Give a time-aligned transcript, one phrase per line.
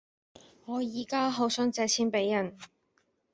[0.65, 2.57] 我依家好想借錢俾人